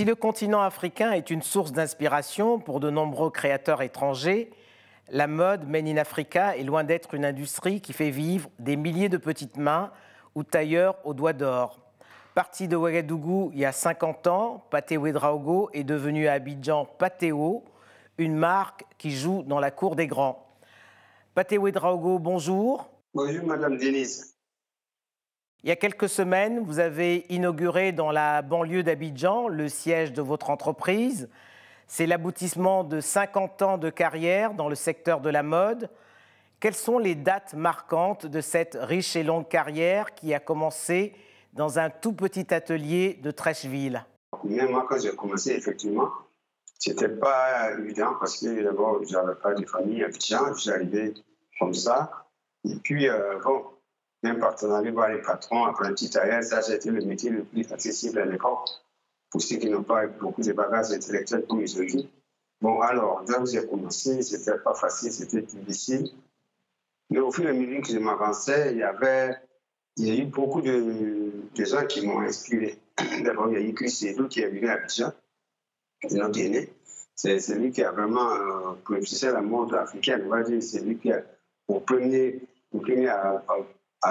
[0.00, 4.48] Si le continent africain est une source d'inspiration pour de nombreux créateurs étrangers,
[5.10, 9.10] la mode Made in Africa est loin d'être une industrie qui fait vivre des milliers
[9.10, 9.92] de petites mains
[10.34, 11.80] ou tailleurs aux doigts d'or.
[12.34, 17.62] Parti de Ouagadougou il y a 50 ans, Paté Ouedraogo est devenu à Abidjan Patéo,
[18.16, 20.48] une marque qui joue dans la cour des grands.
[21.34, 22.88] Paté Ouedraogo, bonjour.
[23.12, 24.34] Bonjour, Madame Denise.
[25.62, 30.22] Il y a quelques semaines, vous avez inauguré dans la banlieue d'Abidjan le siège de
[30.22, 31.28] votre entreprise.
[31.86, 35.90] C'est l'aboutissement de 50 ans de carrière dans le secteur de la mode.
[36.60, 41.14] Quelles sont les dates marquantes de cette riche et longue carrière qui a commencé
[41.52, 44.02] dans un tout petit atelier de Trècheville?
[44.44, 46.08] Même moi, quand j'ai commencé, effectivement,
[46.78, 51.12] c'était pas évident parce que d'abord, je n'avais pas de famille à Abidjan, arrivé
[51.58, 52.10] comme ça.
[52.64, 53.62] Et puis, euh, bon,
[54.22, 58.24] même partenariat voir les patrons, apprentis tailleurs, ça, c'était le métier le plus accessible à
[58.26, 58.68] l'époque
[59.30, 62.08] pour ceux qui n'ont pas beaucoup de bagages intellectuels comme aujourd'hui.
[62.60, 66.10] Bon, alors, là où j'ai commencé, c'était pas facile, c'était difficile.
[67.08, 69.34] Mais au fur et à mesure que je m'avançais, il y avait,
[69.96, 72.78] il y a eu beaucoup de, gens qui m'ont inspiré.
[73.24, 75.12] D'abord, il y a eu Chris Edou qui est venu à Abidjan,
[76.10, 76.70] notre aîné.
[77.14, 80.22] C'est lui qui a vraiment euh, propulsé la mode africaine.
[80.26, 81.22] On va dire, c'est lui qui a,
[81.68, 82.40] au premier,
[82.72, 83.08] au premier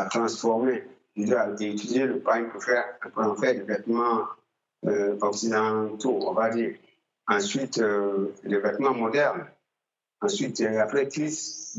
[0.10, 0.84] transformer,
[1.18, 4.26] à utiliser le pain pour, faire, pour en faire des vêtements
[4.86, 6.76] euh, occidentaux, on va dire.
[7.28, 9.46] Ensuite, euh, les vêtements modernes.
[10.22, 11.78] Ensuite, euh, après Chris,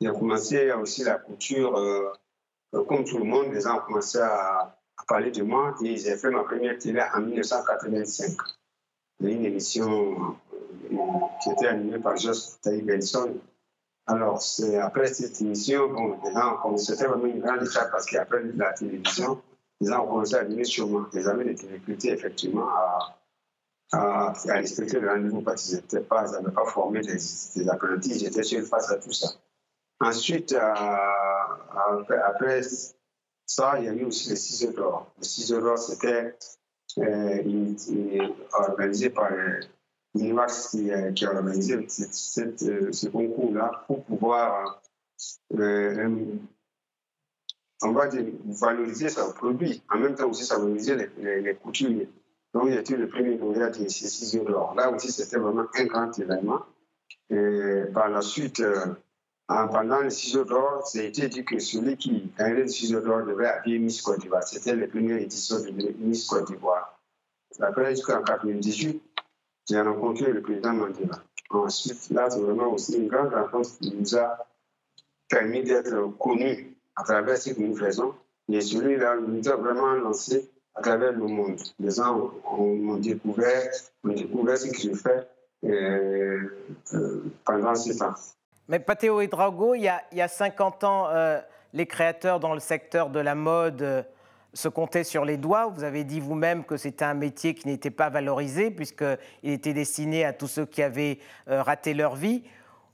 [0.00, 1.78] j'ai commencé aussi la couture.
[1.78, 2.12] Euh,
[2.70, 4.74] comme tout le monde, les gens ont commencé à,
[5.06, 8.36] parler de moi et j'ai fait ma première télé en 1985.
[9.20, 10.36] Une émission
[11.42, 13.34] qui était animée par Josh Taï Benson
[14.08, 14.42] alors,
[14.82, 19.42] après cette émission, bon, c'était vraiment une grande étape parce qu'après la télévision,
[19.80, 21.10] les gens ont commencé à venir sur moi.
[21.12, 22.68] Ils avaient des difficultés, effectivement,
[23.92, 27.16] à, respecter le rendez-vous parce qu'ils n'avaient pas, pas formé des,
[27.56, 28.18] des apprentis.
[28.18, 29.28] J'étais seul face à tout ça.
[30.00, 30.74] Ensuite, euh,
[32.24, 32.62] après,
[33.44, 35.12] ça, il y a eu aussi les ciseaux d'or.
[35.18, 36.34] Les ciseaux d'or, c'était
[36.98, 39.30] euh, organisé par
[40.22, 44.82] euh, qui, a organisé euh, ce concours-là pour pouvoir,
[45.58, 46.08] euh,
[47.82, 49.82] on va dire, valoriser son produit.
[49.92, 52.08] En même temps aussi, valoriser les, les, couturiers.
[52.54, 54.74] Donc, il été le premier lauréat de ces six d'or.
[54.74, 56.62] Là aussi, c'était vraiment un grand événement.
[57.30, 58.62] Et par la suite,
[59.46, 63.24] pendant les ciseaux d'or, ça a été dit que celui qui gagnait les ciseaux d'or
[63.24, 64.44] devait habiller Miss Côte d'Ivoire.
[64.44, 66.98] C'était la première édition de Miss Côte d'Ivoire.
[67.60, 69.02] Après, jusqu'en 1998,
[69.68, 71.22] j'ai rencontré le président Mandela.
[71.50, 74.46] Ensuite, là, c'est vraiment aussi une grande rencontre qui nous a
[75.28, 78.14] permis d'être connus à travers ce que nous faisons.
[78.50, 81.60] Et celui-là nous a vraiment lancé à travers le monde.
[81.78, 83.70] Les gens ont, découvert,
[84.04, 85.28] ont découvert ce que je fais
[85.64, 86.40] euh,
[86.94, 88.14] euh, pendant ce temps.
[88.68, 91.40] Mais Pateo et Drago, il y a, il y a 50 ans, euh,
[91.72, 94.06] les créateurs dans le secteur de la mode
[94.54, 95.66] se comptait sur les doigts.
[95.68, 100.24] Vous avez dit vous-même que c'était un métier qui n'était pas valorisé puisqu'il était destiné
[100.24, 102.42] à tous ceux qui avaient euh, raté leur vie.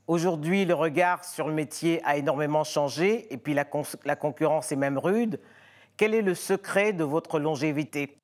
[0.06, 3.64] Aujourd'hui, le regard sur le métier a énormément changé et puis la,
[4.04, 5.40] la concurrence est même rude.
[5.96, 8.18] Quel est le secret de votre longévité?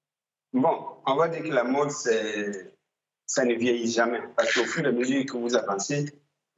[0.53, 0.77] Bon,
[1.07, 4.21] on va dire que la mode, ça ne vieillit jamais.
[4.37, 6.07] Parce qu'au fur et à mesure que vous avancez,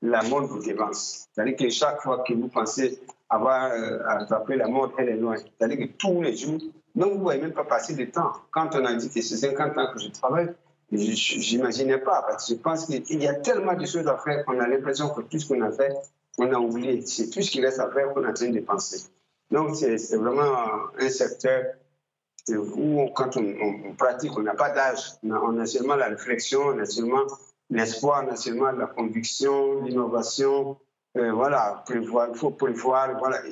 [0.02, 1.28] la mode vous dévance.
[1.32, 5.36] C'est-à-dire que chaque fois que vous pensez avoir euh, attrapé la mode, elle est loin.
[5.36, 6.58] C'est-à-dire que tous les jours,
[6.94, 8.32] donc vous ne voyez même pas passer de temps.
[8.50, 10.52] Quand on a dit que c'est 50 ans que je travaille,
[10.90, 14.44] je n'imaginais pas, parce que je pense qu'il y a tellement de choses à faire
[14.44, 15.92] qu'on a l'impression que tout ce qu'on a fait,
[16.36, 17.00] on a oublié.
[17.06, 19.08] C'est tout ce qui reste à faire qu'on est en train de penser.
[19.50, 20.54] Donc c'est vraiment
[20.98, 21.64] un secteur
[22.50, 25.12] où, quand on, pratique, on n'a pas d'âge.
[25.22, 27.22] On, a seulement la réflexion, on a seulement
[27.72, 30.78] l'espoir, seulement la conviction, l'innovation,
[31.16, 33.42] euh, voilà, il faut prévoir, voilà,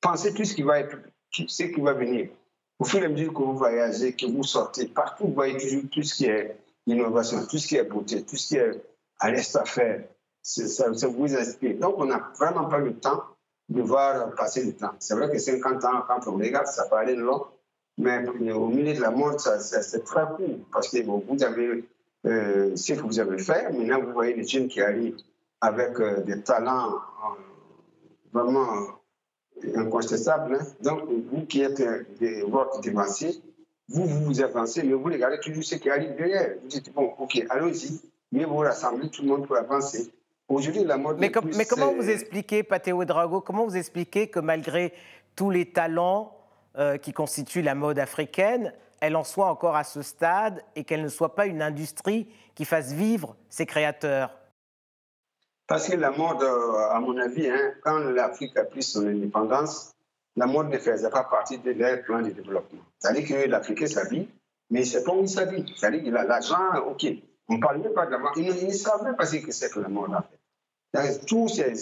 [0.00, 0.96] penser tout ce qui va être,
[1.30, 2.30] ce qui va venir.
[2.78, 5.82] Au fur et à mesure que vous voyagez, que vous sortez, partout vous voyez toujours
[5.90, 6.56] tout ce qui est
[6.86, 8.82] innovation, tout ce qui est beauté, tout ce qui est
[9.18, 10.04] à l'est à faire.
[10.42, 11.76] Ça, ça, vous inspire.
[11.78, 13.22] Donc, on n'a vraiment pas le temps
[13.68, 14.92] de voir passer le temps.
[14.98, 17.44] C'est vrai que 50 ans, quand on regarde, ça paraît long,
[17.98, 20.24] mais au milieu de la mode, c'est très
[20.72, 21.84] parce que vous avez
[22.26, 23.70] euh, ce que vous avez fait.
[23.72, 25.16] Maintenant, vous voyez les jeunes qui arrivent
[25.60, 27.40] avec euh, des talents euh,
[28.32, 28.66] vraiment
[29.74, 30.58] incontestables.
[30.60, 30.66] Hein.
[30.82, 31.82] Donc, vous qui êtes
[32.18, 33.40] des votre dévancés,
[33.88, 36.54] vous, vous vous avancez, mais vous regardez toujours ce qui arrive derrière.
[36.62, 38.00] Vous dites, bon, ok, allons-y,
[38.32, 40.12] mais vous rassemblez tout le monde pour avancer.
[40.48, 41.18] Aujourd'hui, la mode.
[41.18, 44.92] Mais, mais comment vous expliquez, Pateo Drago, comment vous expliquez que malgré
[45.36, 46.36] tous les talents
[46.76, 51.02] euh, qui constituent la mode africaine, elle en soit encore à ce stade et qu'elle
[51.02, 54.30] ne soit pas une industrie qui fasse vivre ses créateurs
[55.66, 59.94] Parce que la mode, euh, à mon avis, hein, quand l'Afrique a pris son indépendance,
[60.36, 62.82] la mode ne faisait pas partie de leur plan de développement.
[62.98, 64.28] C'est-à-dire que l'Africain s'habille,
[64.70, 65.64] mais c'est pas où il s'habille.
[65.76, 67.06] C'est-à-dire qu'il a l'argent, ok.
[67.48, 68.32] On ne parle même pas de la mode.
[68.36, 71.26] Ils ne même pas ce que c'est que la mode, en fait.
[71.26, 71.72] Tous ces,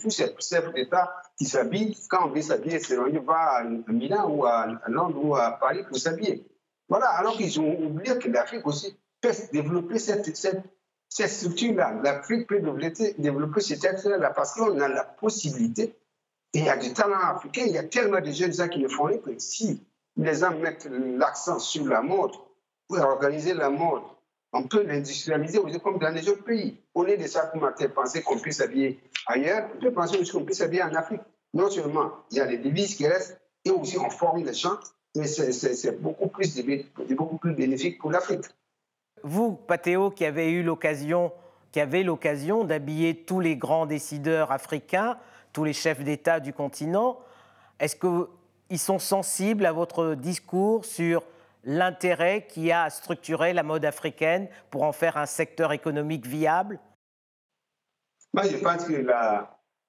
[0.00, 4.28] tous ces chefs d'État qui s'habillent, quand on veut s'habiller, c'est on va à Milan
[4.28, 6.44] ou à Londres ou à Paris pour s'habiller.
[6.90, 10.62] Voilà, alors qu'ils ont oublié que l'Afrique aussi peut développer cette, cette,
[11.08, 12.00] cette structure-là.
[12.02, 15.96] L'Afrique peut développer, développer cette structure-là parce qu'on a la possibilité
[16.52, 18.80] et il y a du talent africain, il y a tellement de jeunes gens qui
[18.80, 22.32] le font que si les gens mettent l'accent sur la mode,
[22.88, 24.02] pour organiser la mode,
[24.52, 26.76] on peut l'industrialiser aussi comme dans les autres pays.
[26.92, 30.58] Au lieu de comme penser qu'on puisse s'habiller ailleurs, on peut penser aussi qu'on puisse
[30.58, 31.20] s'habiller en Afrique.
[31.54, 34.80] Non seulement il y a les devises qui restent, et aussi on forme les gens,
[35.14, 36.62] c'est beaucoup plus,
[37.10, 38.44] beaucoup plus bénéfique pour l'Afrique.
[39.22, 41.32] Vous, Pathéo, qui avez eu l'occasion,
[41.72, 45.18] qui avez l'occasion d'habiller tous les grands décideurs africains,
[45.52, 47.18] tous les chefs d'État du continent.
[47.78, 51.22] Est-ce qu'ils sont sensibles à votre discours sur
[51.64, 56.26] l'intérêt qu'il y a à structurer la mode africaine pour en faire un secteur économique
[56.26, 56.78] viable?
[58.32, 59.04] Moi, je pense que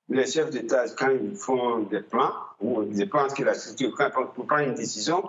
[0.10, 4.10] les chefs d'État, quand ils font des plans, ou je pense que la structure, quand
[4.34, 5.24] pour prendre une décision,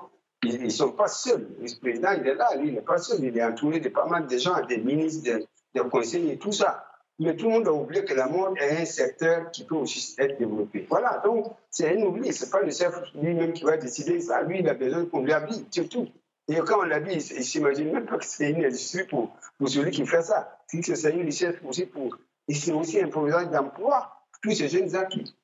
[0.45, 1.47] ils ne sont pas seuls.
[1.61, 3.23] Le président, il est là, lui, il n'est pas seul.
[3.23, 5.39] Il est entouré de pas mal de gens, des ministres,
[5.75, 6.85] des, conseillers, tout ça.
[7.19, 10.17] Mais tout le monde a oublié que la mode est un secteur qui peut aussi
[10.19, 10.87] être développé.
[10.89, 12.33] Voilà, donc c'est un oubli.
[12.33, 14.43] Ce n'est pas le chef lui-même qui va décider ça.
[14.43, 16.09] Lui, il a besoin qu'on lui habille, surtout.
[16.49, 19.69] Et quand on l'habille, il ne s'imagine même pas que c'est une industrie pour, pour
[19.69, 20.59] celui qui fait ça.
[20.67, 21.29] C'est une
[21.69, 22.17] aussi pour.
[22.49, 24.22] Et c'est aussi un programme d'emploi.
[24.43, 25.35] Tous ces jeunes gens qui.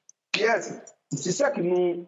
[1.13, 2.07] C'est ça que nous.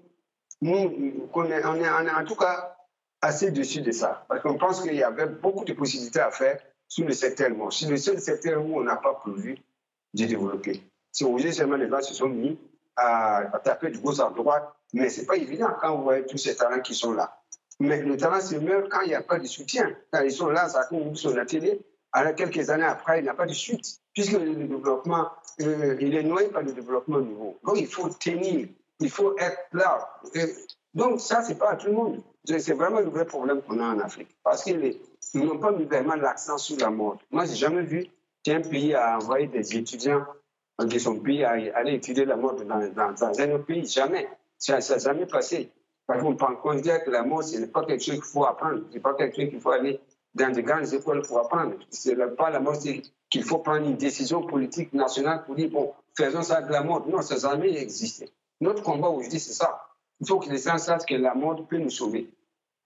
[0.60, 2.76] nous on, est, en tout cas
[3.22, 4.24] assez dessus de ça.
[4.28, 7.50] Parce qu'on pense qu'il y avait beaucoup de possibilités à faire sur le secteur.
[7.72, 9.58] C'est le seul secteur où on n'a pas prévu
[10.14, 10.82] de développer.
[11.12, 12.58] C'est obligé seulement les gens se sont mis
[12.96, 14.32] à, taper de gauche à
[14.92, 17.40] mais ce n'est pas évident quand vous voyez tous ces talents qui sont là.
[17.78, 19.96] Mais le talent se meurt quand il n'y a pas de soutien.
[20.12, 21.80] Quand ils sont là, ça compte sur la télé.
[22.12, 25.28] Alors, quelques années après, il n'y a pas de suite, puisque le développement,
[25.60, 27.58] euh, il est noyé par le développement nouveau.
[27.64, 28.68] Donc, il faut tenir,
[28.98, 30.08] il faut être là.
[30.94, 32.22] donc, ça, ce n'est pas à tout le monde.
[32.44, 34.36] C'est vraiment le vrai problème qu'on a en Afrique.
[34.42, 35.00] Parce que les,
[35.34, 37.18] ils n'ont pas mis vraiment l'accent sur la mode.
[37.30, 38.06] Moi, je n'ai jamais vu
[38.42, 40.24] qu'un pays a envoyé des étudiants
[40.78, 43.86] de son pays à aller étudier la mode dans, un autre pays.
[43.86, 44.28] Jamais.
[44.58, 45.70] Ça n'a jamais passé.
[46.06, 48.82] Parce qu'on peut considérer que la mode, ce n'est pas quelque chose qu'il faut apprendre.
[48.88, 50.00] Ce n'est pas quelque chose qu'il faut aller
[50.34, 51.74] dans de grandes écoles pour apprendre.
[51.90, 52.78] Ce n'est pas la mode
[53.28, 57.06] qu'il faut prendre une décision politique nationale pour dire, bon, faisons ça de la mode.
[57.06, 58.30] Non, ça n'a jamais existé.
[58.60, 59.86] Notre combat aujourd'hui, c'est ça.
[60.20, 62.30] Il faut que les gens sachent que la mode peut nous sauver.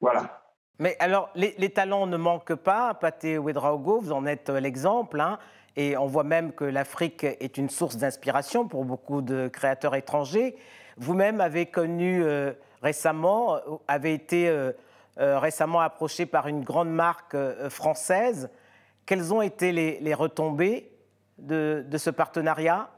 [0.01, 0.41] Voilà.
[0.79, 2.95] Mais alors, les, talents ne manquent pas.
[2.95, 5.21] Pathé Ouedraogo, vous en êtes euh, l'exemple.
[5.21, 5.39] Hein,
[5.77, 10.57] et on voit même que l'Afrique est une source d'inspiration pour beaucoup de créateurs étrangers.
[10.97, 12.53] Vous-même avez connu euh,
[12.83, 14.49] récemment, euh, avez été
[15.17, 17.37] récemment approché par une grande marque
[17.69, 18.51] française.
[19.07, 20.91] Quelles ont été les, retombées
[21.39, 22.91] de, ce partenariat?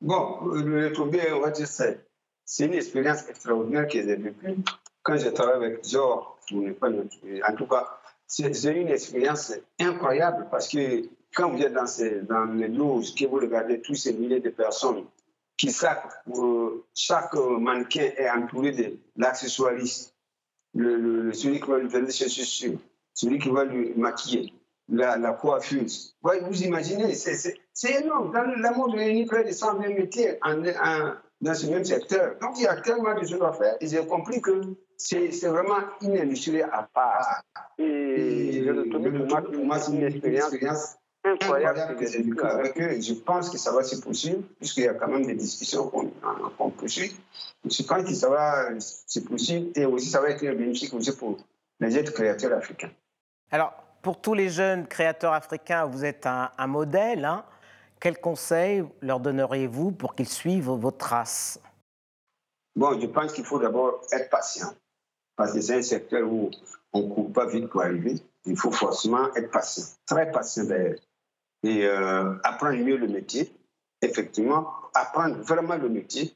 [0.00, 4.56] Bon, les retombées, on va dire, c'est une expérience extraordinaire qu'ils ont vécue.
[5.02, 11.50] Quand je travaille avec Zor, en tout cas, c'est une expérience incroyable parce que quand
[11.50, 15.04] vous êtes dans, les loges, que vous regardez tous ces milliers de personnes
[15.56, 20.13] qui euh, chaque mannequin est entouré de l'accessoiriste,
[20.74, 22.78] le, celui qui va lui donner ses chaussures,
[23.12, 24.52] celui qui va lui maquiller,
[24.88, 26.16] la, la coiffeuse.
[26.22, 28.32] vous imaginez, c'est énorme.
[28.32, 28.56] Dans le
[29.02, 30.62] il y a près de 120 métiers en,
[31.40, 32.36] dans ce même secteur.
[32.40, 33.76] Donc, il y a tellement de choses à faire.
[33.80, 34.60] Et j'ai compris que
[34.96, 37.42] c'est vraiment une industrie à part.
[37.78, 43.00] Et, pour moi, c'est une expérience incroyable que j'ai vécue avec eux.
[43.00, 46.70] Je pense que ça va se poursuivre, puisqu'il y a quand même des discussions qu'on
[46.70, 47.16] poursuit.
[47.64, 51.38] Je pense que ça va se poursuivre et aussi ça va être bénéfique aussi pour
[51.80, 52.90] les autres créateurs africains.
[53.50, 57.24] Alors, pour tous les jeunes créateurs africains, vous êtes un, un modèle.
[57.24, 57.44] Hein
[58.04, 61.58] quels conseils leur donneriez-vous pour qu'ils suivent vos traces
[62.76, 64.74] Bon, je pense qu'il faut d'abord être patient.
[65.36, 66.50] Parce que c'est un secteur où
[66.92, 68.16] on ne court pas vite pour arriver.
[68.44, 70.98] Il faut forcément être patient, très patient d'ailleurs.
[71.64, 73.50] Et euh, apprendre mieux le métier,
[74.02, 76.34] effectivement, apprendre vraiment le métier.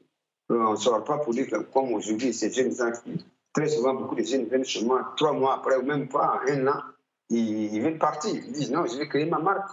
[0.50, 3.68] Euh, on ne sort pas pour dire que, comme aujourd'hui, ces jeunes gens qui, très
[3.68, 6.80] souvent, beaucoup de jeunes viennent chez moi trois mois après, ou même pas un an,
[7.28, 8.34] ils, ils veulent partir.
[8.34, 9.70] Ils disent non, je vais créer ma marque.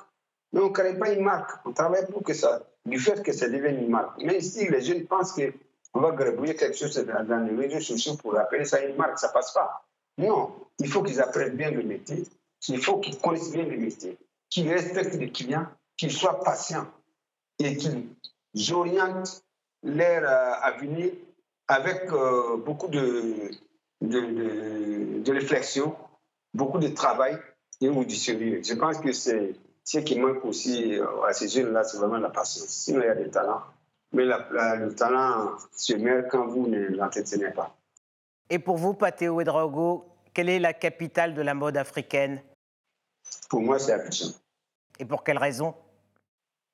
[0.51, 1.51] Mais on ne crée pas une marque.
[1.65, 4.21] On travaille pour que ça, du fait que ça devienne une marque.
[4.23, 8.37] Mais ici, les jeunes pensent qu'on va grébouiller quelque chose dans les réseaux sociaux pour
[8.37, 9.19] appeler ça une marque.
[9.19, 9.85] Ça ne passe pas.
[10.17, 12.23] Non, il faut qu'ils apprennent bien le métier,
[12.69, 14.17] il faut qu'ils connaissent bien le métier,
[14.49, 16.87] qu'ils respectent les clients, qu'ils soient patients
[17.59, 19.43] et qu'ils orientent
[19.83, 21.11] leur euh, avenir
[21.67, 23.51] avec euh, beaucoup de,
[24.01, 25.95] de, réflexion,
[26.53, 27.37] beaucoup de travail
[27.81, 28.61] et du sérieux.
[28.63, 32.29] Je pense que c'est ce qui manque aussi euh, à ces jeunes-là, c'est vraiment la
[32.29, 32.67] patience.
[32.67, 33.61] Sinon, il y a des talents.
[34.13, 37.75] Mais le talent se meurt quand vous ne l'entretenez pas.
[38.49, 42.41] Et pour vous, Pateo Ouedraogo, quelle est la capitale de la mode africaine?
[43.49, 44.29] Pour moi, c'est Abidjan.
[44.99, 45.75] Et pour quelle raison?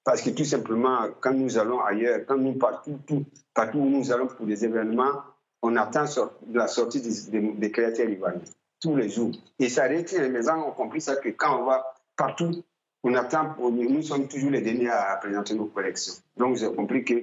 [0.03, 4.12] Parce que tout simplement, quand nous allons ailleurs, quand nous partons, tout, partout où nous
[4.12, 5.22] allons pour des événements,
[5.62, 6.05] on attend
[6.51, 8.41] la sortie des, créateurs ivoiriens
[8.79, 9.31] tous les jours.
[9.60, 12.63] Et ça retient, les gens ont compris ça que quand on va partout,
[13.03, 16.13] on attend, nous sommes toujours les derniers à présenter nos collections.
[16.36, 17.13] Donc j'ai compris que,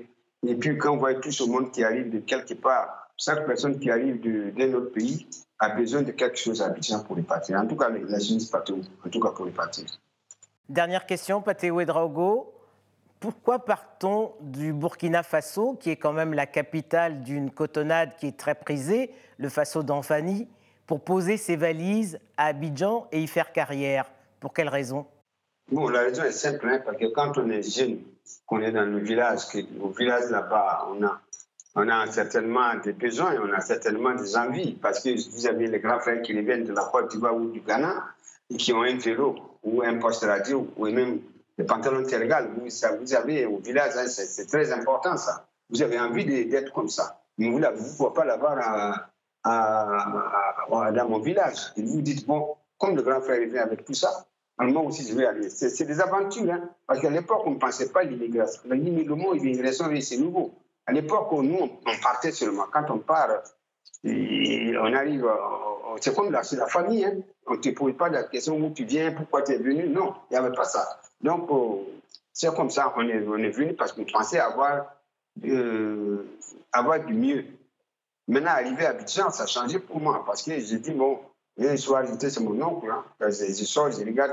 [0.47, 3.81] et puis quand on voit tout ce monde qui arrive de quelque part, chaque personne
[3.81, 4.21] qui arrive
[4.55, 5.27] d'un autre pays
[5.59, 7.59] a besoin de quelque chose à Abidjan pour les partir.
[7.59, 9.85] En tout cas, la jeunesse partout, en tout cas pour les partir.
[10.69, 12.55] Dernière question, Patéo Drago
[13.21, 18.39] pourquoi partons du Burkina Faso, qui est quand même la capitale d'une cotonnade qui est
[18.39, 20.47] très prisée, le Faso d'Anfani,
[20.87, 24.11] pour poser ses valises à Abidjan et y faire carrière?
[24.39, 25.05] Pour quelle raison?
[25.73, 27.99] Bon, la raison est simple, hein, parce que quand on est jeune,
[28.47, 29.41] qu'on est dans le village,
[29.81, 31.21] au village là-bas, on a,
[31.79, 35.79] on a certainement des besoins, on a certainement des envies, parce que vous avez les
[35.79, 38.05] grands frères qui viennent de la Côte d'Ivoire ou du Ghana,
[38.51, 41.21] et qui ont un vélo ou un poste radio ou même
[41.57, 45.49] le pantalon tergal, vous, avez au village, hein, c'est très important ça.
[45.71, 47.21] Vous avez envie d'être comme ça.
[47.37, 47.67] Mais vous ne
[47.97, 49.11] pouvez pas l'avoir
[49.45, 51.73] dans mon village.
[51.77, 54.27] Et vous dites, bon, comme le grand frère vient avec tout ça,
[54.59, 55.49] moi aussi je vais aller.
[55.51, 58.63] C'est des aventures, hein, parce qu'à l'époque, on ne pensait pas à l'immigration.
[58.65, 60.55] Le mot immigration, c'est nouveau.
[60.89, 62.65] À l'époque, nous, on partait seulement.
[62.73, 63.29] Quand on part,
[64.05, 65.29] on arrive,
[66.01, 67.05] c'est comme la, la famille.
[67.05, 67.19] Hein.
[67.47, 69.87] On ne te pose pas la question où tu viens, pourquoi tu es venu.
[69.87, 70.99] Non, il n'y avait pas ça.
[71.21, 71.85] Donc, euh,
[72.33, 74.87] c'est comme ça qu'on est, on est venu parce qu'on pensait avoir,
[75.45, 76.25] euh,
[76.73, 77.45] avoir du mieux.
[78.27, 81.19] Maintenant, arrivé à Abidjan, ça a changé pour moi parce que j'ai dit, bon,
[81.59, 82.91] un soir, c'est mon oncle.
[82.91, 83.05] Hein.
[83.21, 84.33] Je, je, sors, je regarde.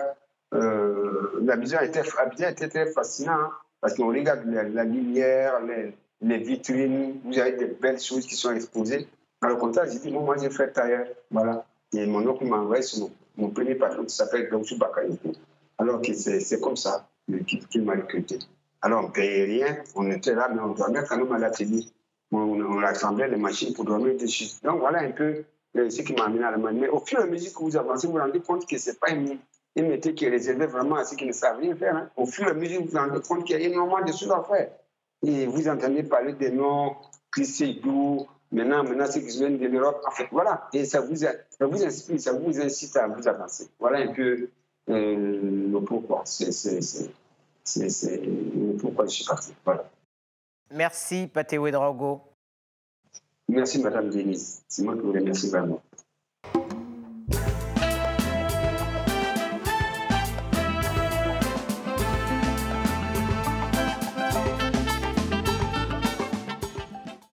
[0.53, 6.37] Euh, Abidjan, était, Abidjan était très fascinant hein, parce qu'on regarde la, lumière, les, les,
[6.37, 9.07] vitrines, vous avez des belles choses qui sont exposées.
[9.41, 11.07] Dans le contraire, j'ai dit, moi, j'ai fait tailleur.
[11.31, 11.65] Voilà.
[11.93, 15.31] Et mon oncle m'a envoyé mon, mon premier patron qui s'appelle Gauchou Bakayoko.
[15.77, 17.07] Alors que c'est comme ça
[17.69, 18.39] qu'il m'a recruté.
[18.81, 21.85] Alors on ne payait rien, on était là, mais on dormait quand même à l'atelier.
[22.31, 24.45] On, on assemblait les machines pour dormir dessus.
[24.63, 25.43] Donc voilà un peu
[25.77, 26.71] euh, ce qui m'a amené à la main.
[26.71, 28.91] Mais au fur et à mesure que vous avancez, vous vous rendez compte que ce
[28.91, 31.95] n'est pas un, métier qui est réservé vraiment à ceux qui ne savent rien faire.
[31.95, 32.09] Hein.
[32.15, 34.31] Au fur et à mesure, vous vous rendez compte qu'il y a énormément de choses
[34.31, 34.69] à faire.
[35.23, 36.95] Et vous entendez parler des noms,
[37.31, 40.01] Christophe maintenant, maintenant ceux qui viennent de l'Europe.
[40.07, 40.67] En fait, voilà.
[40.73, 43.69] Et ça vous, ça vous inspire, ça vous incite à vous avancer.
[43.79, 44.49] Voilà un peu
[44.89, 46.23] euh, le pourquoi.
[46.25, 46.49] C'est
[48.25, 49.53] le pourquoi je suis parti.
[49.63, 49.89] Voilà.
[50.71, 52.21] Merci, Patéo Drago.
[53.47, 54.63] Merci, Madame Denise.
[54.67, 55.81] C'est moi qui vous remercie vraiment.